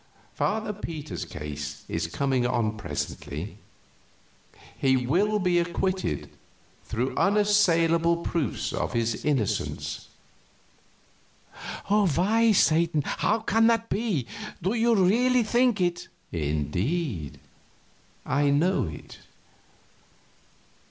"Father 0.33 0.73
Peter's 0.73 1.25
case 1.25 1.85
is 1.87 2.07
coming 2.07 2.43
on 2.43 2.75
presently. 2.75 3.59
He 4.75 5.05
will 5.05 5.37
be 5.37 5.59
acquitted, 5.59 6.31
through 6.83 7.15
unassailable 7.15 8.17
proofs 8.23 8.73
of 8.73 8.93
his 8.93 9.23
innocence." 9.23 10.07
"Why, 11.85 12.51
Satan, 12.51 13.03
how 13.05 13.41
can 13.41 13.67
that 13.67 13.89
be? 13.89 14.25
Do 14.59 14.73
you 14.73 14.95
really 14.95 15.43
think 15.43 15.79
it?" 15.79 16.07
"Indeed, 16.31 17.39
I 18.25 18.49
know 18.49 18.85
it. 18.87 19.19